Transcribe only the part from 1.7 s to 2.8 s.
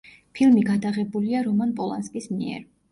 პოლანსკის მიერ.